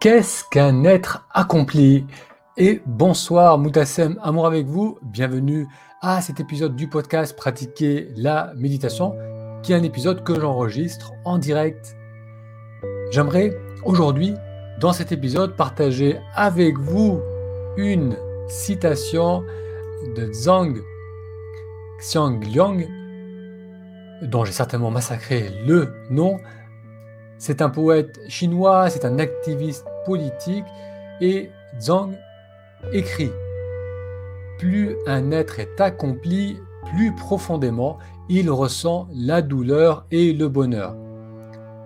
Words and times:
Qu'est-ce 0.00 0.44
qu'un 0.50 0.84
être 0.84 1.26
accompli? 1.30 2.06
Et 2.56 2.80
bonsoir 2.86 3.58
Moutassem, 3.58 4.18
amour 4.22 4.46
avec 4.46 4.66
vous, 4.66 4.98
bienvenue 5.02 5.68
à 6.00 6.22
cet 6.22 6.40
épisode 6.40 6.74
du 6.74 6.88
podcast 6.88 7.36
Pratiquer 7.36 8.08
la 8.16 8.54
méditation, 8.56 9.14
qui 9.62 9.74
est 9.74 9.76
un 9.76 9.82
épisode 9.82 10.24
que 10.24 10.40
j'enregistre 10.40 11.12
en 11.26 11.36
direct. 11.36 11.98
J'aimerais 13.10 13.54
aujourd'hui, 13.84 14.32
dans 14.80 14.94
cet 14.94 15.12
épisode, 15.12 15.54
partager 15.54 16.18
avec 16.34 16.78
vous 16.78 17.20
une 17.76 18.16
citation 18.48 19.44
de 20.16 20.32
Zhang 20.32 20.80
Xiangliang, 21.98 22.86
dont 24.22 24.46
j'ai 24.46 24.52
certainement 24.52 24.90
massacré 24.90 25.50
le 25.66 25.92
nom, 26.08 26.38
c'est 27.40 27.62
un 27.62 27.70
poète 27.70 28.20
chinois, 28.28 28.90
c'est 28.90 29.06
un 29.06 29.18
activiste 29.18 29.86
politique 30.04 30.66
et 31.22 31.50
Zhang 31.80 32.12
écrit 32.92 33.30
Plus 34.58 34.94
un 35.06 35.32
être 35.32 35.58
est 35.58 35.80
accompli, 35.80 36.58
plus 36.92 37.14
profondément 37.16 37.98
il 38.28 38.50
ressent 38.50 39.08
la 39.14 39.40
douleur 39.40 40.06
et 40.10 40.34
le 40.34 40.48
bonheur. 40.48 40.94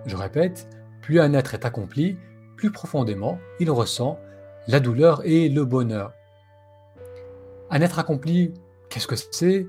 Je 0.05 0.17
répète, 0.17 0.67
plus 1.01 1.21
un 1.21 1.33
être 1.33 1.53
est 1.53 1.63
accompli, 1.63 2.17
plus 2.57 2.71
profondément 2.71 3.39
il 3.61 3.71
ressent 3.71 4.19
la 4.67 4.81
douleur 4.81 5.21
et 5.23 5.47
le 5.47 5.63
bonheur. 5.63 6.11
Un 7.71 7.79
être 7.79 7.97
accompli, 7.97 8.53
qu'est-ce 8.89 9.07
que 9.07 9.15
c'est? 9.15 9.67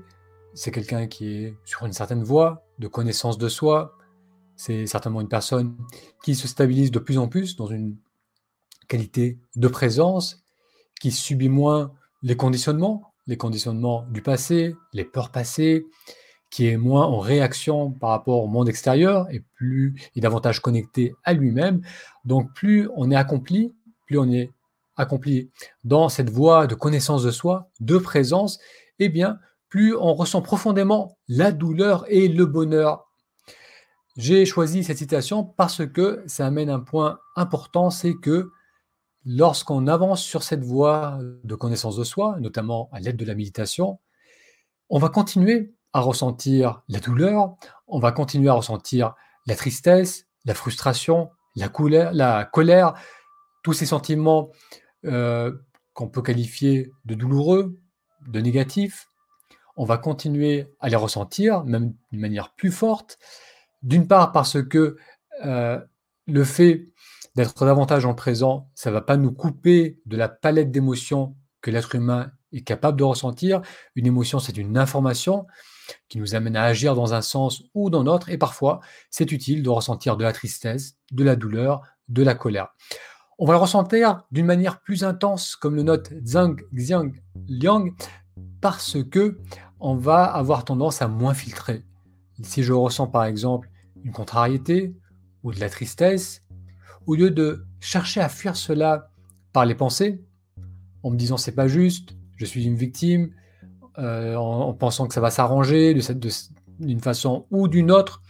C'est 0.53 0.71
quelqu'un 0.71 1.07
qui 1.07 1.45
est 1.45 1.57
sur 1.63 1.85
une 1.85 1.93
certaine 1.93 2.23
voie 2.23 2.65
de 2.77 2.87
connaissance 2.87 3.37
de 3.37 3.47
soi, 3.47 3.97
c'est 4.57 4.87
certainement 4.87 5.21
une 5.21 5.29
personne 5.29 5.77
qui 6.23 6.35
se 6.35 6.47
stabilise 6.47 6.91
de 6.91 6.99
plus 6.99 7.17
en 7.17 7.27
plus 7.27 7.55
dans 7.55 7.67
une 7.67 7.95
qualité 8.87 9.37
de 9.55 9.67
présence, 9.67 10.43
qui 10.99 11.11
subit 11.11 11.49
moins 11.49 11.93
les 12.23 12.35
conditionnements, 12.35 13.13
les 13.27 13.37
conditionnements 13.37 14.05
du 14.09 14.21
passé, 14.21 14.75
les 14.93 15.05
peurs 15.05 15.31
passées, 15.31 15.85
qui 16.49 16.67
est 16.67 16.77
moins 16.77 17.05
en 17.05 17.19
réaction 17.19 17.91
par 17.91 18.09
rapport 18.11 18.43
au 18.43 18.47
monde 18.47 18.69
extérieur 18.69 19.27
et 19.31 19.43
plus 19.55 19.95
est 20.15 20.21
davantage 20.21 20.61
connecté 20.61 21.13
à 21.23 21.33
lui-même. 21.33 21.81
Donc 22.25 22.53
plus 22.53 22.89
on 22.95 23.11
est 23.11 23.15
accompli, 23.15 23.73
plus 24.05 24.17
on 24.17 24.31
est 24.31 24.51
accompli 24.95 25.51
dans 25.83 26.09
cette 26.09 26.29
voie 26.29 26.65
de 26.65 26.73
connaissance 26.73 27.23
de 27.23 27.31
soi, 27.31 27.69
de 27.79 27.97
présence, 27.97 28.59
eh 28.99 29.09
bien 29.09 29.37
plus 29.69 29.95
on 29.95 30.13
ressent 30.13 30.41
profondément 30.41 31.17
la 31.27 31.51
douleur 31.51 32.05
et 32.07 32.29
le 32.29 32.45
bonheur 32.45 33.06
j'ai 34.17 34.45
choisi 34.45 34.83
cette 34.83 34.97
citation 34.97 35.43
parce 35.43 35.85
que 35.85 36.23
ça 36.25 36.47
amène 36.47 36.69
un 36.69 36.79
point 36.79 37.19
important, 37.35 37.91
c'est 37.91 38.15
que 38.15 38.51
lorsqu'on 39.25 39.85
avance 39.87 40.23
sur 40.23 40.41
cette 40.41 40.63
voie 40.63 41.19
de 41.43 41.55
connaissance 41.55 41.95
de 41.95 42.03
soi, 42.03 42.37
notamment 42.39 42.89
à 42.91 42.99
l'aide 42.99 43.17
de 43.17 43.25
la 43.25 43.35
méditation, 43.35 43.99
on 44.89 44.97
va 44.97 45.09
continuer 45.09 45.73
à 45.93 45.99
ressentir 45.99 46.81
la 46.89 46.99
douleur, 46.99 47.55
on 47.87 47.99
va 47.99 48.11
continuer 48.11 48.49
à 48.49 48.53
ressentir 48.53 49.13
la 49.45 49.55
tristesse, 49.55 50.25
la 50.45 50.53
frustration, 50.53 51.29
la 51.55 51.69
colère, 51.69 52.11
la 52.13 52.45
colère 52.45 52.93
tous 53.63 53.73
ces 53.73 53.85
sentiments 53.85 54.49
euh, 55.05 55.51
qu'on 55.93 56.07
peut 56.07 56.21
qualifier 56.21 56.91
de 57.05 57.15
douloureux, 57.15 57.77
de 58.27 58.39
négatifs. 58.39 59.09
On 59.75 59.85
va 59.85 59.97
continuer 59.97 60.73
à 60.79 60.89
les 60.89 60.95
ressentir, 60.95 61.63
même 61.65 61.93
d'une 62.11 62.21
manière 62.21 62.53
plus 62.53 62.71
forte. 62.71 63.19
D'une 63.83 64.07
part 64.07 64.31
parce 64.31 64.61
que 64.63 64.97
euh, 65.45 65.79
le 66.25 66.43
fait 66.43 66.89
d'être 67.35 67.65
davantage 67.65 68.05
en 68.05 68.15
présent, 68.15 68.69
ça 68.73 68.89
ne 68.89 68.95
va 68.95 69.01
pas 69.01 69.17
nous 69.17 69.31
couper 69.31 69.99
de 70.05 70.17
la 70.17 70.27
palette 70.27 70.71
d'émotions 70.71 71.35
que 71.61 71.71
l'être 71.71 71.95
humain 71.95 72.31
est 72.51 72.61
capable 72.61 72.97
de 72.97 73.03
ressentir. 73.03 73.61
Une 73.95 74.07
émotion, 74.07 74.39
c'est 74.39 74.57
une 74.57 74.77
information 74.77 75.45
qui 76.09 76.17
nous 76.17 76.35
amène 76.35 76.55
à 76.55 76.63
agir 76.63 76.95
dans 76.95 77.13
un 77.13 77.21
sens 77.21 77.63
ou 77.73 77.89
dans 77.89 78.03
l'autre, 78.03 78.29
et 78.29 78.37
parfois, 78.37 78.79
c'est 79.09 79.31
utile 79.31 79.63
de 79.63 79.69
ressentir 79.69 80.17
de 80.17 80.23
la 80.23 80.33
tristesse, 80.33 80.97
de 81.11 81.23
la 81.23 81.35
douleur, 81.35 81.81
de 82.09 82.23
la 82.23 82.35
colère. 82.35 82.69
On 83.39 83.45
va 83.45 83.53
le 83.53 83.59
ressentir 83.59 84.23
d'une 84.31 84.45
manière 84.45 84.81
plus 84.81 85.03
intense, 85.03 85.55
comme 85.55 85.75
le 85.75 85.83
note 85.83 86.11
Zhang 86.25 86.59
Xiang 86.73 87.11
Liang, 87.47 87.91
parce 88.61 88.97
que 89.03 89.37
on 89.79 89.95
va 89.95 90.23
avoir 90.23 90.65
tendance 90.65 91.01
à 91.01 91.07
moins 91.07 91.35
filtrer. 91.35 91.83
Si 92.43 92.63
je 92.63 92.73
ressens 92.73 93.07
par 93.07 93.25
exemple 93.25 93.69
une 94.03 94.11
contrariété 94.11 94.95
ou 95.43 95.51
de 95.51 95.59
la 95.59 95.69
tristesse, 95.69 96.43
au 97.05 97.15
lieu 97.15 97.31
de 97.31 97.65
chercher 97.79 98.21
à 98.21 98.29
fuir 98.29 98.55
cela 98.55 99.11
par 99.53 99.65
les 99.65 99.75
pensées, 99.75 100.23
en 101.03 101.11
me 101.11 101.17
disant 101.17 101.37
c'est 101.37 101.53
pas 101.53 101.67
juste, 101.67 102.15
je 102.35 102.45
suis 102.45 102.65
une 102.65 102.75
victime, 102.75 103.31
euh, 103.97 104.35
en, 104.35 104.73
pensant 104.73 105.07
que 105.07 105.13
ça 105.13 105.21
va 105.21 105.31
s'arranger 105.31 105.95
d'une 106.79 106.99
façon 106.99 107.47
ou 107.49 107.67
d'une 107.67 107.91
autre. 107.91 108.21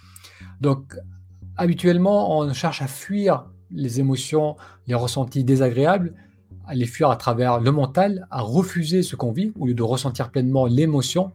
Donc 0.62 0.96
habituellement, 1.58 2.38
on 2.38 2.54
cherche 2.54 2.82
à 2.82 2.88
fuir 2.88 3.48
les 3.72 4.00
émotions, 4.00 4.56
les 4.88 4.96
ressentis 4.96 5.44
désagréables, 5.44 6.14
à 6.66 6.76
les 6.76 6.86
fuir 6.86 7.10
à 7.10 7.18
travers 7.18 7.60
le 7.60 7.72
mental, 7.72 8.28
à 8.32 8.42
refuser 8.42 9.04
ce 9.04 9.16
qu'on 9.16 9.32
vit 9.32 9.52
au 9.60 9.68
lieu 9.68 9.74
de 9.74 9.84
ressentir 9.84 10.32
pleinement 10.32 10.66
l'émotion. 10.66 11.32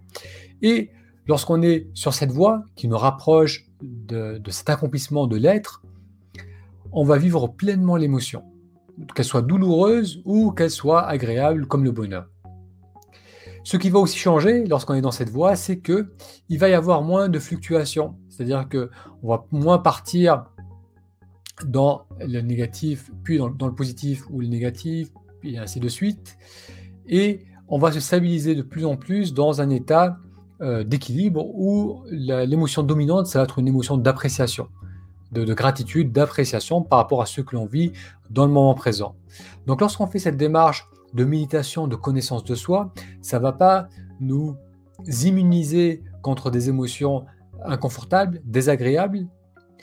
Et 0.63 0.91
lorsqu'on 1.27 1.63
est 1.63 1.89
sur 1.95 2.15
cette 2.15 2.33
voie 2.33 2.65
qui 2.75 2.89
nous 2.89 2.97
rapproche 2.97 3.69
de, 3.83 4.41
cet 4.49 4.71
accomplissement 4.71 5.27
de 5.27 5.37
l'être, 5.37 5.83
on 6.93 7.05
va 7.05 7.17
vivre 7.19 7.49
pleinement 7.49 7.97
l'émotion, 7.97 8.45
qu'elle 9.15 9.25
soit 9.25 9.43
douloureuse 9.43 10.23
ou 10.25 10.53
qu'elle 10.53 10.71
soit 10.71 11.07
agréable 11.07 11.67
comme 11.67 11.85
le 11.85 11.93
bonheur. 11.93 12.29
Ce 13.65 13.77
qui 13.77 13.91
va 13.91 14.01
aussi 14.01 14.19
changer 14.19 14.67
lorsqu'on 14.67 14.95
est 14.95 15.01
dans 15.01 15.13
cette 15.13 15.31
voie, 15.31 15.55
c'est 15.55 15.79
que 15.79 16.13
il 16.49 16.59
va 16.59 16.69
y 16.69 16.75
avoir 16.75 17.03
moins 17.03 17.29
de 17.29 17.39
fluctuations, 17.39 18.17
c'est-à-dire 18.29 18.69
que 18.69 18.91
on 19.23 19.29
va 19.29 19.47
moins 19.53 19.79
partir 19.79 20.47
dans 21.65 22.07
le 22.19 22.41
négatif, 22.41 23.11
puis 23.23 23.39
dans, 23.39 23.49
dans, 23.49 23.69
le 23.69 23.75
positif 23.75 24.25
ou 24.31 24.41
le 24.41 24.49
négatif, 24.49 25.11
et 25.45 25.59
ainsi 25.59 25.79
de 25.79 25.89
suite, 25.89 26.37
et 27.07 27.45
on 27.69 27.79
va 27.79 27.93
se 27.93 28.01
stabiliser 28.01 28.57
de 28.57 28.63
plus 28.63 28.85
en 28.85 28.97
plus 28.97 29.33
dans 29.33 29.61
un 29.61 29.71
état 29.71 30.19
euh, 30.63 30.85
d'équilibre 30.85 31.45
où 31.45 32.05
l'émotion 32.09 32.85
dominante, 32.85 33.27
ça 33.27 33.41
va 33.41 33.45
être 33.45 33.59
une 33.59 33.67
émotion 33.67 33.97
d'appréciation, 33.97 34.69
de, 35.33 35.55
gratitude, 35.55 36.13
d'appréciation 36.13 36.83
par 36.83 37.01
rapport 37.01 37.21
à 37.21 37.27
ce 37.27 37.41
que 37.41 37.57
l'on 37.57 37.67
vit 37.67 37.91
dans 38.31 38.47
le 38.47 38.53
moment 38.53 38.75
présent. 38.75 39.17
Donc 39.67 39.81
lorsqu'on 39.81 40.07
fait 40.07 40.21
cette 40.21 40.37
démarche 40.37 40.89
de 41.15 41.25
méditation, 41.25 41.89
de 41.89 41.97
connaissance 41.97 42.45
de 42.45 42.55
soi, 42.55 42.93
ça 43.23 43.39
ne 43.39 43.43
va 43.43 43.51
pas 43.53 43.89
nous 44.21 44.57
immuniser 45.25 46.05
contre 46.23 46.49
des 46.53 46.69
émotions 46.69 47.25
inconfortables, 47.65 48.41
désagréables. 48.45 49.27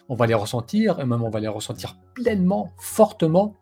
On 0.07 0.15
va 0.15 0.27
les 0.27 0.33
ressentir, 0.33 0.97
et 1.01 1.05
même 1.05 1.23
on 1.23 1.29
va 1.29 1.41
les 1.41 1.49
ressentir 1.49 1.97
pleinement, 2.13 2.71
fortement. 2.77 3.53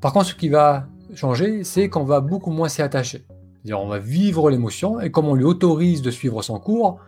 Par 0.00 0.14
contre, 0.14 0.28
ce 0.28 0.34
qui 0.34 0.48
va 0.48 0.86
changer, 1.14 1.62
c'est 1.62 1.90
qu'on 1.90 2.04
va 2.04 2.20
beaucoup 2.20 2.52
moins 2.52 2.70
s'y 2.70 2.80
attacher 2.80 3.26
on 3.72 3.88
va 3.88 3.98
vivre 3.98 4.50
l'émotion 4.50 5.00
et 5.00 5.10
comme 5.10 5.26
on 5.26 5.34
lui 5.34 5.44
autorise 5.44 6.02
de 6.02 6.10
suivre 6.10 6.42
son 6.42 6.58
cours, 6.58 6.98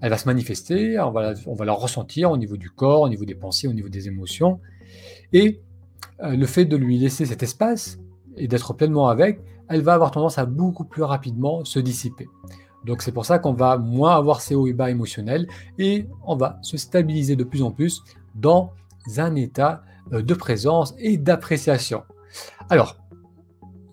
elle 0.00 0.10
va 0.10 0.18
se 0.18 0.26
manifester, 0.26 0.98
on 1.00 1.10
va, 1.10 1.32
la, 1.64 1.72
ressentir 1.72 2.30
au 2.30 2.36
niveau 2.36 2.56
du 2.56 2.70
corps, 2.70 3.02
au 3.02 3.08
niveau 3.08 3.24
des 3.24 3.34
pensées, 3.34 3.66
au 3.66 3.72
niveau 3.72 3.88
des 3.88 4.08
émotions. 4.08 4.60
Et 5.32 5.60
euh, 6.22 6.36
le 6.36 6.46
fait 6.46 6.64
de 6.64 6.76
lui 6.76 6.98
laisser 6.98 7.24
cet 7.24 7.42
espace 7.42 7.98
et 8.36 8.46
d'être 8.46 8.74
pleinement 8.74 9.08
avec, 9.08 9.40
elle 9.68 9.82
va 9.82 9.94
avoir 9.94 10.10
tendance 10.10 10.38
à 10.38 10.46
beaucoup 10.46 10.84
plus 10.84 11.02
rapidement 11.02 11.64
se 11.64 11.78
dissiper. 11.78 12.28
Donc 12.84 13.02
c'est 13.02 13.12
pour 13.12 13.24
ça 13.24 13.38
qu'on 13.38 13.54
va 13.54 13.78
moins 13.78 14.16
avoir 14.16 14.40
ces 14.40 14.54
hauts 14.54 14.66
et 14.66 14.72
bas 14.72 14.90
émotionnels 14.90 15.48
et 15.78 16.06
on 16.24 16.36
va 16.36 16.58
se 16.62 16.76
stabiliser 16.76 17.34
de 17.34 17.42
plus 17.42 17.62
en 17.62 17.70
plus 17.70 18.02
dans 18.34 18.72
un 19.16 19.34
état 19.34 19.82
euh, 20.12 20.22
de 20.22 20.34
présence 20.34 20.94
et 20.98 21.16
d'appréciation. 21.16 22.02
Alors, 22.68 22.96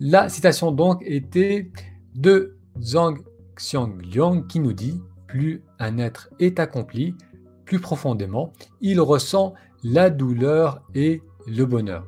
la 0.00 0.28
citation 0.28 0.70
donc 0.70 1.02
était 1.06 1.70
de 2.14 2.56
Zhang 2.80 3.18
Xiangliang 3.56 4.46
qui 4.46 4.60
nous 4.60 4.72
dit 4.72 5.00
plus 5.26 5.62
un 5.78 5.98
être 5.98 6.28
est 6.38 6.58
accompli, 6.60 7.14
plus 7.64 7.80
profondément, 7.80 8.52
il 8.80 9.00
ressent 9.00 9.54
la 9.82 10.10
douleur 10.10 10.82
et 10.94 11.22
le 11.46 11.64
bonheur. 11.64 12.06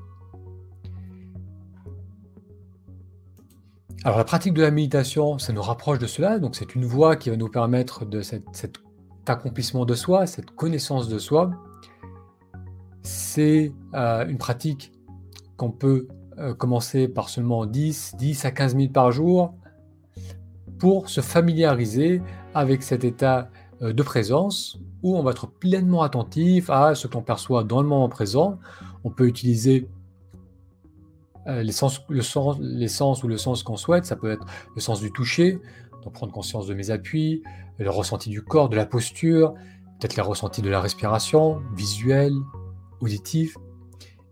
Alors 4.04 4.18
la 4.18 4.24
pratique 4.24 4.54
de 4.54 4.62
la 4.62 4.70
méditation, 4.70 5.38
ça 5.38 5.52
nous 5.52 5.62
rapproche 5.62 5.98
de 5.98 6.06
cela, 6.06 6.38
donc 6.38 6.54
c'est 6.54 6.76
une 6.76 6.84
voie 6.84 7.16
qui 7.16 7.30
va 7.30 7.36
nous 7.36 7.48
permettre 7.48 8.04
de 8.04 8.22
cet 8.22 8.44
accomplissement 9.26 9.84
de 9.84 9.94
soi, 9.94 10.26
cette 10.26 10.52
connaissance 10.52 11.08
de 11.08 11.18
soi. 11.18 11.50
C'est 13.02 13.72
euh, 13.94 14.26
une 14.28 14.38
pratique 14.38 14.92
qu'on 15.56 15.72
peut 15.72 16.06
euh, 16.38 16.54
commencer 16.54 17.08
par 17.08 17.28
seulement 17.28 17.66
10, 17.66 18.14
10 18.16 18.44
à 18.44 18.52
15 18.52 18.76
minutes 18.76 18.92
par 18.92 19.10
jour, 19.10 19.54
pour 20.78 21.08
se 21.08 21.20
familiariser 21.20 22.22
avec 22.54 22.82
cet 22.82 23.04
état 23.04 23.50
euh, 23.82 23.92
de 23.92 24.02
présence 24.02 24.78
où 25.02 25.16
on 25.16 25.22
va 25.22 25.32
être 25.32 25.46
pleinement 25.46 26.02
attentif 26.02 26.70
à 26.70 26.94
ce 26.94 27.06
qu'on 27.06 27.22
perçoit 27.22 27.64
dans 27.64 27.82
le 27.82 27.88
moment 27.88 28.08
présent. 28.08 28.58
On 29.04 29.10
peut 29.10 29.26
utiliser 29.26 29.88
euh, 31.46 31.62
les, 31.62 31.72
sens, 31.72 32.00
le 32.08 32.22
sens, 32.22 32.56
les 32.60 32.88
sens 32.88 33.22
ou 33.22 33.28
le 33.28 33.36
sens 33.36 33.62
qu'on 33.62 33.76
souhaite. 33.76 34.04
Ça 34.04 34.16
peut 34.16 34.30
être 34.30 34.46
le 34.74 34.80
sens 34.80 35.00
du 35.00 35.12
toucher, 35.12 35.60
donc 36.02 36.14
prendre 36.14 36.32
conscience 36.32 36.66
de 36.66 36.74
mes 36.74 36.90
appuis, 36.90 37.42
le 37.78 37.90
ressenti 37.90 38.30
du 38.30 38.42
corps, 38.42 38.68
de 38.68 38.76
la 38.76 38.86
posture, 38.86 39.54
peut-être 39.98 40.16
les 40.16 40.22
ressentis 40.22 40.62
de 40.62 40.70
la 40.70 40.80
respiration, 40.80 41.60
visuel, 41.76 42.32
auditif. 43.00 43.56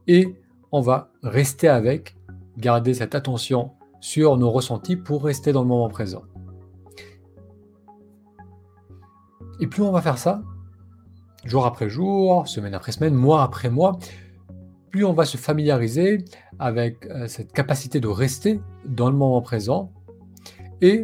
Et 0.06 0.35
on 0.73 0.81
va 0.81 1.12
rester 1.23 1.69
avec, 1.69 2.17
garder 2.58 2.94
cette 2.94 3.14
attention 3.14 3.73
sur 4.00 4.37
nos 4.37 4.50
ressentis 4.50 4.97
pour 4.97 5.25
rester 5.25 5.52
dans 5.52 5.62
le 5.62 5.69
moment 5.69 5.88
présent. 5.88 6.23
Et 9.61 9.67
plus 9.67 9.83
on 9.83 9.93
va 9.93 10.01
faire 10.01 10.19
ça, 10.19 10.43
jour 11.45 11.67
après 11.67 11.89
jour, 11.89 12.49
semaine 12.49 12.75
après 12.75 12.93
semaine, 12.93 13.15
mois 13.15 13.43
après 13.43 13.71
mois, 13.71 13.99
plus 14.91 15.05
on 15.05 15.12
va 15.12 15.25
se 15.25 15.37
familiariser 15.37 16.25
avec 16.59 17.06
euh, 17.06 17.27
cette 17.27 17.53
capacité 17.53 18.01
de 18.01 18.09
rester 18.09 18.61
dans 18.87 19.11
le 19.11 19.17
moment 19.17 19.43
présent. 19.43 19.93
Et 20.81 21.03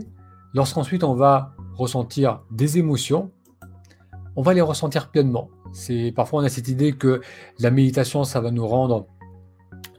lorsqu'ensuite 0.55 1.05
on 1.05 1.15
va 1.15 1.55
ressentir 1.75 2.43
des 2.51 2.79
émotions, 2.79 3.31
on 4.37 4.43
va 4.43 4.55
les 4.55 4.61
ressentir 4.61 5.11
pleinement. 5.11 5.49
C'est 5.73 6.13
parfois 6.15 6.41
on 6.41 6.45
a 6.45 6.49
cette 6.49 6.69
idée 6.69 6.93
que 6.93 7.21
la 7.59 7.71
méditation 7.71 8.25
ça 8.25 8.41
va 8.41 8.51
nous 8.51 8.67
rendre 8.67 9.07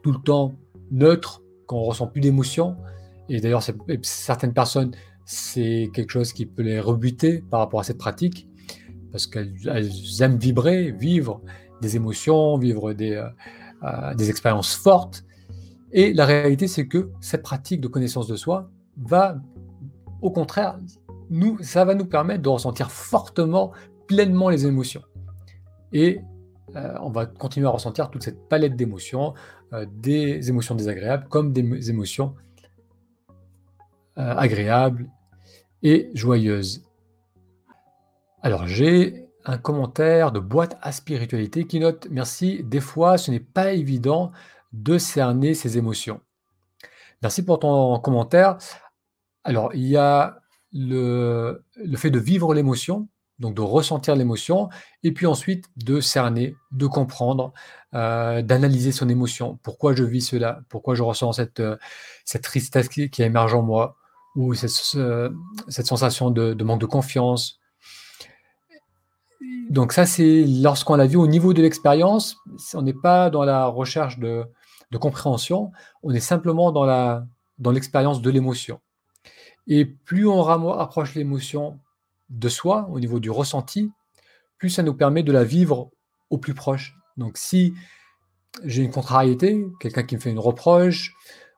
tout 0.04 0.12
le 0.12 0.19
temps 0.19 0.54
neutre, 0.92 1.42
qu'on 1.68 1.81
ressent 1.81 2.07
plus 2.07 2.21
d'émotions. 2.21 2.77
Et 3.30 3.39
d'ailleurs 3.39 3.63
certaines 4.01 4.54
personnes 4.54 4.92
c'est 5.31 5.89
quelque 5.94 6.12
chose 6.12 6.33
qui 6.33 6.45
peut 6.45 6.62
les 6.62 6.81
rebuter 6.81 7.42
par 7.50 7.62
rapport 7.62 7.80
à 7.80 7.83
cette 7.83 7.98
pratique, 7.98 8.50
parce 9.13 9.28
qu'elles 9.28 9.56
aiment 10.19 10.38
vibrer, 10.38 10.92
vivre 10.92 11.42
des 11.81 11.95
émotions, 11.95 12.57
vivre 12.57 12.92
des, 12.92 13.13
euh, 13.13 13.30
euh, 13.83 14.13
des 14.13 14.30
expériences 14.30 14.75
fortes. 14.75 15.24
Et 15.94 16.13
la 16.13 16.25
réalité, 16.25 16.68
c'est 16.68 16.86
que 16.86 17.12
cette 17.22 17.44
pratique 17.44 17.80
de 17.80 17.88
connaissance 17.88 18.28
de 18.28 18.36
soi 18.36 18.69
va, 18.98 19.38
au 20.22 20.31
contraire, 20.31 20.78
nous, 21.30 21.57
ça 21.63 21.86
va 21.86 21.95
nous 21.95 22.06
permettre 22.06 22.42
de 22.42 22.50
ressentir 22.50 22.92
fortement, 22.92 23.72
pleinement 24.07 24.50
les 24.50 24.66
émotions. 24.66 25.04
Et 25.94 26.19
euh, 26.75 26.94
on 27.01 27.10
va 27.10 27.25
continuer 27.25 27.68
à 27.68 27.72
ressentir 27.72 28.10
toute 28.10 28.24
cette 28.24 28.50
palette 28.50 28.75
d'émotions, 28.75 29.33
des 29.94 30.50
émotions 30.50 30.75
désagréables 30.75 31.30
comme 31.30 31.54
des 31.54 31.89
émotions 31.89 32.36
agréables 34.18 35.10
et 35.83 36.10
joyeuse. 36.13 36.83
Alors 38.42 38.68
j'ai 38.68 39.28
un 39.45 39.57
commentaire 39.57 40.31
de 40.31 40.39
boîte 40.39 40.78
à 40.81 40.92
spiritualité 40.92 41.66
qui 41.66 41.80
note 41.80 42.07
Merci, 42.10 42.63
des 42.63 42.80
fois 42.80 43.18
ce 43.18 43.31
n'est 43.31 43.39
pas 43.39 43.74
évident 43.74 44.31
de 44.74 44.98
cerner 44.98 45.54
ses 45.54 45.78
émotions. 45.78 46.22
Merci 47.22 47.44
pour 47.44 47.60
ton 47.60 48.00
commentaire. 48.00 48.57
Alors 49.44 49.74
il 49.74 49.88
y 49.88 49.98
a 49.98 50.42
le, 50.74 51.63
fait 51.95 52.10
de 52.10 52.19
vivre 52.19 52.54
l'émotion, 52.54 53.07
donc 53.39 53.56
de 53.56 53.62
ressentir 53.62 54.16
l'émotion, 54.16 54.69
et 55.04 55.12
puis 55.12 55.25
ensuite 55.25 55.66
de 55.75 56.00
cerner, 56.00 56.56
de 56.72 56.88
comprendre, 56.88 57.54
euh, 57.94 58.42
d'analyser 58.42 58.92
son 58.92 59.10
émotion. 59.10 59.60
Pourquoi 59.63 59.94
je 59.94 60.04
vis 60.04 60.22
cela? 60.22 60.62
Pourquoi 60.69 60.95
je 60.95 61.04
ressens 61.04 61.33
cette, 61.33 61.60
euh, 61.60 61.78
tristesse 62.42 62.88
qui 62.88 63.22
émerge 63.22 63.54
en 63.54 63.63
moi? 63.63 63.98
Ou 64.36 64.54
cette, 64.54 64.69
sensation 65.86 66.31
de, 66.31 66.63
manque 66.63 66.81
de 66.81 66.86
confiance. 66.86 67.60
Donc 69.69 69.94
ça, 69.94 70.06
c'est 70.06 70.45
lorsqu'on 70.45 70.95
l'a 70.95 71.07
vu 71.07 71.18
au 71.18 71.28
niveau 71.28 71.54
de 71.54 71.62
l'expérience, 71.62 72.38
on 72.74 72.81
n'est 72.81 72.94
pas 72.94 73.30
dans 73.30 73.44
la 73.44 73.66
recherche 73.68 74.19
de, 74.19 74.45
compréhension, 75.00 75.72
on 76.04 76.13
est 76.13 76.19
simplement 76.19 76.72
dans 76.72 77.72
l'expérience 77.72 78.22
de 78.22 78.30
l'émotion. 78.30 78.80
Et 79.68 79.86
plus 79.86 80.28
on 80.28 80.42
rapproche 80.42 81.16
l'émotion 81.16 81.80
de 82.30 82.50
soi, 82.50 82.88
au 82.89 83.00
niveau 83.00 83.19
du 83.19 83.30
ressenti, 83.30 83.92
plus 84.57 84.69
ça 84.69 84.83
nous 84.83 84.94
permet 84.94 85.24
de 85.24 85.31
la 85.31 85.44
vivre 85.44 85.92
au 86.30 86.38
plus 86.38 86.54
proche. 86.54 86.95
Donc 87.18 87.38
si 87.38 87.74
j'ai 88.63 88.83
une 88.83 88.92
contrariété, 88.92 89.66
quelqu'un 89.80 90.04
qui 90.04 90.16
me 90.16 90.22
fait 90.22 90.31
une 90.31 90.39
reproche 90.39 91.13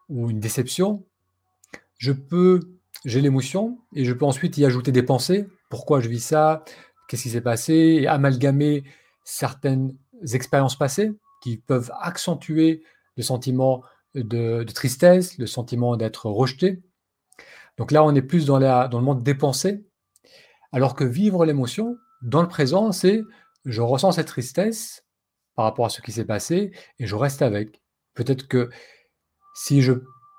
ou 0.10 0.30
une 0.30 0.40
déception, 0.40 1.06
je 1.98 2.12
peux, 2.12 2.60
j'ai 3.06 3.22
l'émotion 3.22 3.80
et 3.96 4.06
je 4.06 4.14
peux 4.14 4.26
ensuite 4.26 4.58
y 4.58 4.66
ajouter 4.66 4.92
des 4.92 5.04
pensées. 5.04 5.48
Pourquoi 5.70 6.00
je 6.00 6.10
vis 6.10 6.24
ça? 6.24 6.64
Qu'est-ce 7.08 7.24
qui 7.24 7.30
s'est 7.30 7.42
passé? 7.42 7.74
Et 7.74 8.08
amalgamer 8.08 8.84
certaines 9.24 9.98
expériences 10.34 10.78
passées 10.78 11.14
qui 11.42 11.58
peuvent 11.58 11.92
accentuer 12.00 12.84
le 13.18 13.24
sentiment 13.24 13.84
de, 14.16 14.64
tristesse, 14.64 15.38
le 15.38 15.48
sentiment 15.48 15.98
d'être 15.98 16.28
rejeté. 16.28 16.82
Donc 17.78 17.92
là, 17.92 18.04
on 18.04 18.14
est 18.16 18.22
plus 18.22 18.46
dans, 18.46 18.60
dans 18.60 19.00
le 19.00 19.06
monde 19.06 19.24
des 19.24 19.36
pensées, 19.36 19.84
alors 20.72 20.96
que 20.96 21.04
vivre 21.04 21.46
l'émotion, 21.46 21.98
dans 22.22 22.42
le 22.42 22.48
présent, 22.48 22.92
c'est 22.92 23.22
je 23.66 23.82
ressens 23.82 24.14
cette 24.14 24.28
tristesse 24.28 25.06
par 25.56 25.66
rapport 25.66 25.86
à 25.86 25.90
ce 25.90 26.02
qui 26.02 26.12
s'est 26.12 26.26
passé 26.26 26.72
et 27.00 27.06
je 27.06 27.16
reste 27.16 27.42
avec. 27.42 27.82
Peut-être 28.14 28.48
que 28.48 28.70
si 29.56 29.82
je 29.82 29.94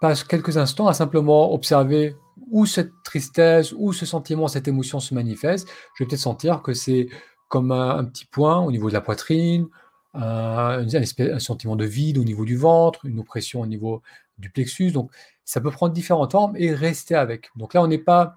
passe 0.04 0.22
quelques 0.22 0.58
instants 0.58 0.86
à 0.86 0.92
simplement 0.92 1.54
observer 1.54 2.14
où 2.50 2.66
cette 2.66 2.92
tristesse, 3.04 3.72
où 3.72 3.94
ce 3.94 4.04
sentiment, 4.04 4.48
cette 4.48 4.68
émotion 4.68 5.00
se 5.00 5.14
manifeste, 5.14 5.66
je 5.94 6.04
vais 6.04 6.06
peut-être 6.06 6.20
sentir 6.20 6.60
que 6.60 6.74
c'est 6.74 7.08
comme 7.48 7.72
un, 7.72 8.04
petit 8.04 8.26
point 8.26 8.60
au 8.60 8.70
niveau 8.70 8.90
de 8.90 8.92
la 8.92 9.00
poitrine, 9.00 9.66
un, 10.12 10.84
un, 10.86 11.38
sentiment 11.38 11.74
de 11.74 11.86
vide 11.86 12.18
au 12.18 12.24
niveau 12.24 12.44
du 12.44 12.54
ventre, 12.54 13.06
une 13.06 13.18
oppression 13.18 13.62
au 13.62 13.66
niveau 13.66 14.02
du 14.36 14.50
plexus. 14.50 14.92
Donc, 14.92 15.10
ça 15.46 15.62
peut 15.62 15.70
prendre 15.70 15.94
différentes 15.94 16.32
formes 16.32 16.54
et 16.58 16.74
rester 16.74 17.14
avec. 17.14 17.48
Donc 17.56 17.72
là, 17.72 17.82
on 17.82 17.86
n'est 17.86 17.96
pas 17.96 18.34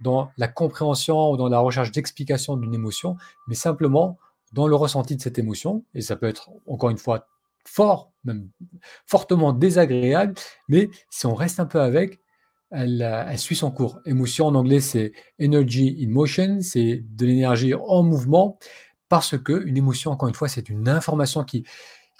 dans 0.00 0.30
la 0.38 0.48
compréhension 0.48 1.32
ou 1.32 1.36
dans 1.36 1.50
la 1.50 1.58
recherche 1.58 1.92
d'explication 1.92 2.56
d'une 2.56 2.72
émotion, 2.72 3.18
mais 3.46 3.54
simplement 3.54 4.16
dans 4.54 4.66
le 4.66 4.74
ressenti 4.74 5.16
de 5.16 5.20
cette 5.20 5.38
émotion. 5.38 5.84
Et 5.94 6.00
ça 6.00 6.16
peut 6.16 6.28
être, 6.28 6.48
encore 6.66 6.88
une 6.88 6.96
fois, 6.96 7.26
fort, 7.70 8.12
même 8.24 8.48
fortement 9.06 9.52
désagréable, 9.52 10.34
mais 10.68 10.90
si 11.10 11.26
on 11.26 11.34
reste 11.34 11.60
un 11.60 11.66
peu 11.66 11.80
avec, 11.80 12.20
elle, 12.70 13.34
suit 13.36 13.56
son 13.56 13.70
cours. 13.70 14.00
Émotion 14.06 14.46
en 14.46 14.54
anglais, 14.54 14.80
c'est 14.80 15.12
energy 15.40 15.98
in 16.02 16.10
motion, 16.10 16.58
c'est 16.60 17.04
de 17.04 17.26
l'énergie 17.26 17.74
en 17.74 18.02
mouvement, 18.02 18.58
parce 19.08 19.36
que 19.36 19.64
une 19.66 19.76
émotion, 19.76 20.12
encore 20.12 20.28
une 20.28 20.34
fois, 20.34 20.48
c'est 20.48 20.68
une 20.68 20.88
information 20.88 21.42
qui, 21.44 21.64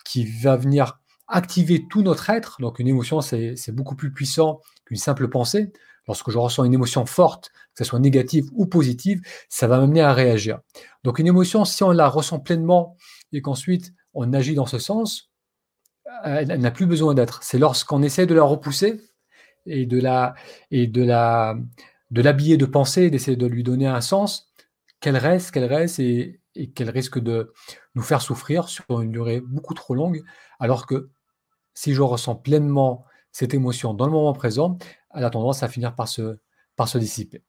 qui 0.05 0.25
va 0.25 0.57
venir 0.57 1.01
activer 1.29 1.87
tout 1.89 2.03
notre 2.03 2.31
être. 2.31 2.57
Donc 2.61 2.79
une 2.81 2.89
émotion, 2.89 3.21
c'est 3.21 3.73
beaucoup 3.73 3.95
plus 3.95 4.13
puissant 4.13 4.61
qu'une 4.85 4.97
simple 4.97 5.29
pensée. 5.29 5.73
Lorsque 6.09 6.31
je 6.31 6.39
ressens 6.39 6.65
une 6.65 6.75
émotion 6.75 7.07
forte, 7.07 7.51
que 7.75 7.85
ce 7.85 7.89
soit 7.89 8.01
négative 8.01 8.47
ou 8.53 8.67
positive, 8.67 9.21
ça 9.49 9.69
va 9.69 9.79
m'amener 9.79 10.01
à 10.01 10.13
réagir. 10.13 10.59
Donc 11.05 11.21
une 11.21 11.29
émotion, 11.29 11.65
si 11.65 11.85
on 11.85 11.93
la 11.93 12.09
ressent 12.09 12.41
pleinement 12.41 12.97
et 13.33 13.43
qu'ensuite 13.43 13.93
on 14.13 14.33
agit 14.33 14.55
dans 14.55 14.67
ce 14.67 14.81
sens, 14.81 15.30
elle, 16.25 16.49
n'a 16.61 16.71
plus 16.71 16.87
besoin 16.87 17.15
d'être. 17.15 17.43
C'est 17.43 17.59
lorsqu'on 17.59 18.03
essaie 18.03 18.27
de 18.27 18.35
la 18.35 18.43
repousser 18.43 19.01
et 19.67 19.87
de 19.87 20.01
la 20.01 20.35
et 20.71 20.87
de 20.87 21.03
la 21.03 21.57
de 22.11 22.23
l'habiller 22.23 22.57
de 22.57 22.67
pensée, 22.67 23.11
d'essayer 23.11 23.37
de 23.37 23.47
lui 23.47 23.63
donner 23.63 23.87
un 23.87 24.01
sens, 24.01 24.53
qu'elle 25.01 25.17
reste, 25.17 25.53
qu'elle 25.53 25.65
reste 25.65 26.01
et, 26.01 26.41
qu'elle 26.75 26.91
risque 26.91 27.19
de 27.19 27.53
nous 27.95 28.03
faire 28.03 28.21
souffrir 28.21 28.69
sur 28.69 29.01
une 29.01 29.13
durée 29.13 29.41
beaucoup 29.41 29.75
trop 29.75 29.95
longue, 29.95 30.23
alors 30.59 30.87
que 30.87 31.11
si 31.75 31.95
je 31.95 32.03
ressens 32.03 32.35
pleinement 32.35 33.05
cette 33.31 33.55
émotion 33.55 33.95
dans 33.95 34.07
le 34.07 34.13
moment 34.13 34.33
présent, 34.33 34.77
elle 35.15 35.25
a 35.25 35.31
tendance 35.31 35.63
à 35.63 35.69
finir 35.69 35.95
par 35.95 36.09
se, 36.09 36.39
par 36.77 36.89
se 36.89 36.99
dissiper. 36.99 37.45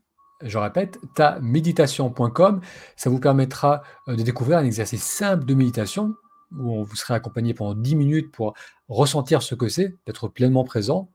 Je 0.42 0.58
répète, 0.58 0.98
ta 1.16 1.40
méditation.com. 1.40 2.62
Ça 2.96 3.12
vous 3.12 3.20
permettra 3.20 3.84
de 4.08 4.16
découvrir 4.16 4.58
un 4.58 4.66
exercice 4.66 5.04
simple 5.04 5.46
de 5.46 5.54
méditation 5.54 6.16
où 6.52 6.74
on 6.74 6.84
vous 6.84 6.96
serez 6.96 7.14
accompagné 7.14 7.54
pendant 7.54 7.76
10 7.76 7.96
minutes 7.96 8.32
pour 8.32 8.54
ressentir 8.90 9.42
ce 9.42 9.56
que 9.56 9.70
c'est, 9.70 9.94
d'être 10.06 10.28
pleinement 10.28 10.64
présent. 10.64 11.10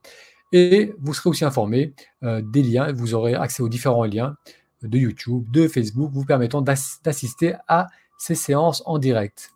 Et 0.51 0.93
vous 0.99 1.13
serez 1.13 1.29
aussi 1.29 1.45
informé 1.45 1.93
euh, 2.23 2.41
des 2.43 2.61
liens, 2.61 2.91
vous 2.91 3.13
aurez 3.15 3.33
accès 3.33 3.63
aux 3.63 3.69
différents 3.69 4.05
liens 4.05 4.35
de 4.83 4.97
YouTube, 4.97 5.49
de 5.51 5.67
Facebook, 5.67 6.11
vous 6.13 6.25
permettant 6.25 6.61
d'assister 6.61 7.55
à 7.67 7.87
ces 8.17 8.35
séances 8.35 8.83
en 8.85 8.99
direct. 8.99 9.51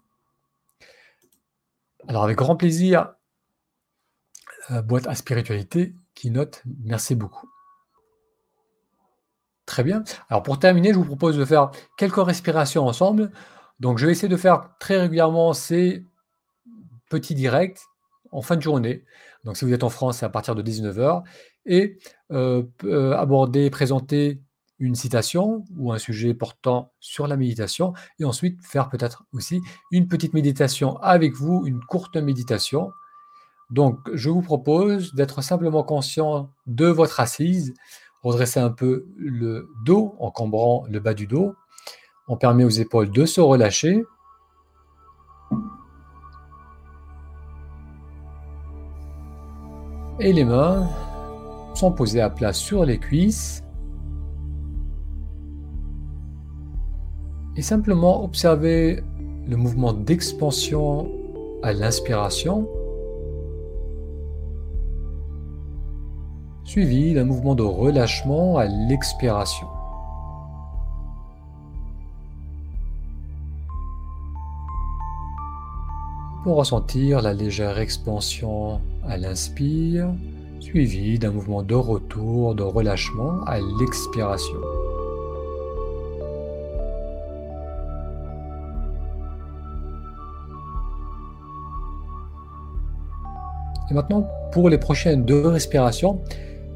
Alors 2.08 2.24
avec 2.24 2.38
grand 2.38 2.56
plaisir, 2.56 3.14
boîte 4.86 5.08
à 5.08 5.16
spiritualité 5.16 5.94
qui 6.16 6.32
note. 6.32 6.64
Merci 6.84 7.16
beaucoup. 7.16 7.50
Très 9.66 9.84
bien. 9.84 10.04
Alors 10.30 10.44
pour 10.44 10.60
terminer, 10.60 10.94
je 10.94 10.98
vous 10.98 11.06
propose 11.06 11.38
de 11.38 11.46
faire 11.46 11.72
quelques 11.98 12.24
respirations 12.24 12.88
ensemble. 12.88 13.32
Donc 13.80 13.98
je 13.98 14.06
vais 14.06 14.12
essayer 14.12 14.28
de 14.28 14.38
faire 14.38 14.70
très 14.80 15.00
régulièrement 15.00 15.54
ces 15.54 16.04
petits 17.10 17.36
directs 17.36 17.82
en 18.32 18.42
fin 18.42 18.56
de 18.56 18.62
journée. 18.62 19.04
Donc 19.44 19.58
si 19.58 19.66
vous 19.66 19.74
êtes 19.74 19.84
en 19.84 19.90
France, 19.90 20.18
c'est 20.20 20.26
à 20.26 20.30
partir 20.30 20.56
de 20.56 20.62
19h. 20.62 21.24
Et 21.66 21.98
euh, 22.32 22.64
euh, 22.86 23.14
aborder, 23.14 23.70
présenter 23.70 24.42
une 24.80 24.96
citation 24.96 25.66
ou 25.78 25.92
un 25.92 25.98
sujet 25.98 26.34
portant 26.34 26.92
sur 27.00 27.28
la 27.28 27.38
méditation. 27.38 27.94
Et 28.20 28.26
ensuite 28.26 28.64
faire 28.64 28.90
peut-être 28.90 29.26
aussi 29.34 29.62
une 29.92 30.08
petite 30.08 30.34
méditation 30.34 30.98
avec 30.98 31.34
vous, 31.34 31.64
une 31.66 31.80
courte 31.82 32.18
méditation. 32.18 32.92
Donc 33.70 34.00
je 34.14 34.30
vous 34.30 34.42
propose 34.42 35.14
d'être 35.14 35.42
simplement 35.42 35.84
conscient 35.84 36.50
de 36.68 36.86
votre 36.88 37.20
assise, 37.20 37.74
redresser 38.22 38.60
un 38.60 38.70
peu 38.70 39.08
le 39.18 39.70
dos 39.84 40.16
en 40.20 40.32
cambrant 40.32 40.86
le 40.90 41.00
bas 41.00 41.14
du 41.14 41.28
dos. 41.28 41.54
On 42.30 42.36
permet 42.36 42.66
aux 42.66 42.70
épaules 42.70 43.10
de 43.10 43.26
se 43.26 43.40
relâcher. 43.40 44.04
Et 50.20 50.34
les 50.34 50.44
mains 50.44 50.90
sont 51.74 51.92
posées 51.92 52.22
à 52.22 52.30
plat 52.30 52.52
sur 52.52 52.84
les 52.84 52.98
cuisses. 52.98 53.64
Et 57.56 57.62
simplement 57.62 58.24
observer 58.24 59.04
le 59.48 59.56
mouvement 59.56 59.94
d'expansion 59.94 61.10
à 61.64 61.72
l'inspiration, 61.72 62.68
suivi 66.66 67.14
d'un 67.14 67.24
mouvement 67.24 67.56
de 67.56 67.64
relâchement 67.64 68.58
à 68.58 68.66
l'expiration. 68.66 69.68
Pour 76.48 76.56
ressentir 76.56 77.22
la 77.22 77.34
légère 77.34 77.78
expansion 77.78 78.80
à 79.06 79.18
l'inspire, 79.18 80.08
suivi 80.62 81.20
d'un 81.20 81.32
mouvement 81.32 81.62
de 81.62 81.76
retour, 81.76 82.56
de 82.56 82.64
relâchement 82.64 83.42
à 83.46 83.60
l'expiration. 83.60 84.56
Et 93.92 93.94
maintenant, 93.94 94.26
pour 94.54 94.70
les 94.70 94.78
prochaines 94.78 95.26
deux 95.26 95.48
respirations, 95.48 96.22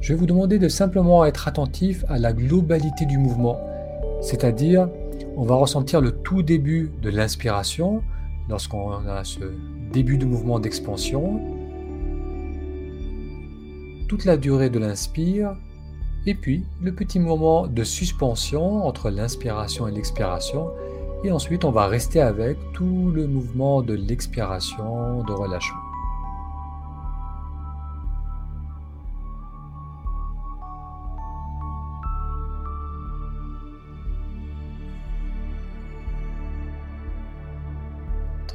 je 0.02 0.12
vais 0.12 0.20
vous 0.20 0.26
demander 0.26 0.60
de 0.60 0.68
simplement 0.68 1.24
être 1.24 1.48
attentif 1.48 2.04
à 2.10 2.20
la 2.20 2.34
globalité 2.34 3.06
du 3.06 3.18
mouvement. 3.18 3.58
C'est-à-dire, 4.22 4.90
on 5.38 5.44
va 5.44 5.56
ressentir 5.56 6.02
le 6.02 6.12
tout 6.12 6.44
début 6.44 6.92
de 7.02 7.10
l'inspiration, 7.10 8.04
lorsqu'on 8.52 9.08
a 9.08 9.24
ce 9.24 9.40
début 9.92 10.18
de 10.18 10.26
mouvement 10.26 10.60
d'expansion, 10.60 11.40
toute 14.08 14.26
la 14.26 14.38
durée 14.38 14.70
de 14.70 14.78
l'inspire, 14.78 15.56
et 16.28 16.36
puis 16.36 16.66
le 16.82 16.94
petit 16.94 17.20
moment 17.20 17.66
de 17.66 17.84
suspension 17.84 18.86
entre 18.86 19.10
l'inspiration 19.10 19.88
et 19.88 19.92
l'expiration, 19.92 20.70
et 21.24 21.32
ensuite 21.32 21.64
on 21.64 21.72
va 21.72 21.88
rester 21.88 22.20
avec 22.20 22.58
tout 22.74 23.12
le 23.16 23.26
mouvement 23.26 23.82
de 23.82 23.94
l'expiration, 23.94 25.24
de 25.24 25.32
relâchement. 25.32 25.81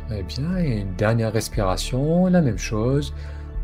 Très 0.06 0.22
bien, 0.22 0.56
et 0.58 0.82
une 0.82 0.94
dernière 0.94 1.32
respiration, 1.32 2.26
la 2.26 2.40
même 2.40 2.58
chose, 2.58 3.12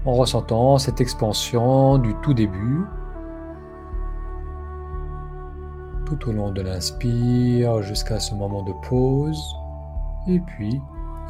en 0.04 0.14
ressentant 0.14 0.76
cette 0.78 1.00
expansion 1.00 1.98
du 1.98 2.14
tout 2.22 2.34
début, 2.34 2.80
tout 6.04 6.28
au 6.28 6.32
long 6.32 6.50
de 6.50 6.60
l'inspire 6.60 7.82
jusqu'à 7.82 8.18
ce 8.18 8.34
moment 8.34 8.64
de 8.64 8.72
pause, 8.88 9.40
et 10.26 10.40
puis 10.40 10.80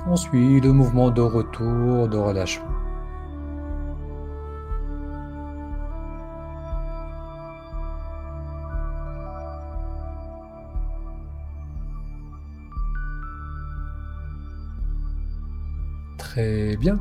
on 0.06 0.16
suit 0.16 0.60
le 0.60 0.72
mouvement 0.72 1.10
de 1.10 1.20
retour, 1.20 2.08
de 2.08 2.16
relâchement. 2.16 2.71
Très 16.32 16.78
bien. 16.78 16.98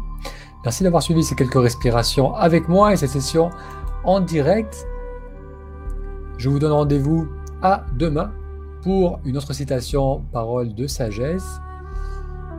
Merci 0.65 0.83
d'avoir 0.83 1.01
suivi 1.01 1.23
ces 1.23 1.35
quelques 1.35 1.61
respirations 1.61 2.35
avec 2.35 2.67
moi 2.67 2.91
et 2.91 2.97
cette 2.97 3.11
session 3.11 3.49
en 4.03 4.19
direct. 4.19 4.85
Je 6.37 6.49
vous 6.49 6.59
donne 6.59 6.73
rendez-vous 6.73 7.29
à 7.61 7.85
demain 7.97 8.33
pour 8.83 9.21
une 9.23 9.37
autre 9.37 9.53
citation 9.53 10.25
parole 10.33 10.75
de 10.75 10.85
sagesse. 10.85 11.61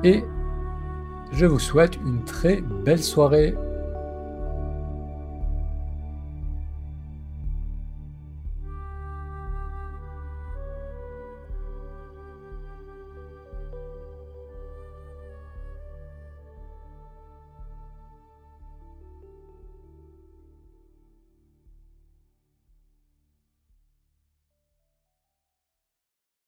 Et 0.02 0.24
je 1.30 1.44
vous 1.44 1.58
souhaite 1.58 1.96
une 2.06 2.24
très 2.24 2.62
belle 2.62 3.02
soirée 3.02 3.54